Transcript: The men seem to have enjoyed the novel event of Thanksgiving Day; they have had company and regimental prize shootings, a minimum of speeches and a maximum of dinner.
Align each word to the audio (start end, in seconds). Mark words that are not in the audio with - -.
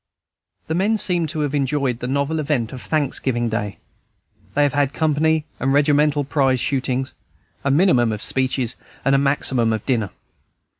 The 0.65 0.73
men 0.73 0.97
seem 0.97 1.27
to 1.27 1.41
have 1.41 1.53
enjoyed 1.53 1.99
the 1.99 2.07
novel 2.07 2.39
event 2.39 2.73
of 2.73 2.81
Thanksgiving 2.81 3.49
Day; 3.49 3.77
they 4.55 4.63
have 4.63 4.73
had 4.73 4.93
company 4.95 5.45
and 5.59 5.73
regimental 5.73 6.23
prize 6.23 6.59
shootings, 6.59 7.13
a 7.63 7.69
minimum 7.69 8.11
of 8.11 8.23
speeches 8.23 8.77
and 9.05 9.13
a 9.13 9.19
maximum 9.19 9.71
of 9.71 9.85
dinner. 9.85 10.09